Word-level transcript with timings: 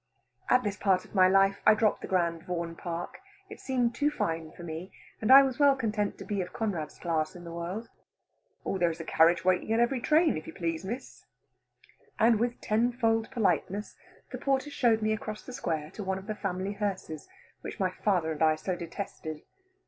At 0.49 0.63
this 0.63 0.77
part 0.77 1.05
of 1.05 1.13
my 1.13 1.27
life, 1.27 1.61
I 1.63 1.75
dropped 1.75 2.01
the 2.01 2.07
grand 2.07 2.41
"Vaughan 2.41 2.75
Park;" 2.75 3.19
it 3.51 3.59
seemed 3.59 3.93
too 3.93 4.09
fine 4.09 4.51
for 4.51 4.63
me, 4.63 4.91
and 5.21 5.31
I 5.31 5.43
was 5.43 5.59
well 5.59 5.75
content 5.75 6.17
to 6.17 6.25
be 6.25 6.41
of 6.41 6.53
Conrad's 6.53 6.97
class 6.97 7.35
in 7.35 7.43
the 7.43 7.51
world. 7.51 7.87
"Oh, 8.65 8.79
there's 8.79 8.99
a 8.99 9.03
carriage 9.03 9.45
waiting 9.45 9.71
at 9.73 9.79
every 9.79 10.01
train, 10.01 10.37
if 10.37 10.47
you 10.47 10.53
please, 10.53 10.83
Miss." 10.83 11.27
And 12.17 12.39
with 12.39 12.59
tenfold 12.61 13.29
politeness 13.29 13.95
the 14.31 14.39
porter 14.39 14.71
showed 14.71 15.03
me 15.03 15.13
across 15.13 15.43
the 15.45 15.53
square 15.53 15.91
to 15.91 16.03
one 16.03 16.17
of 16.17 16.25
the 16.25 16.33
family 16.33 16.73
hearses, 16.73 17.29
which 17.61 17.79
my 17.79 17.91
father 17.91 18.31
and 18.31 18.41
I 18.41 18.55
so 18.55 18.75
detested. 18.75 19.43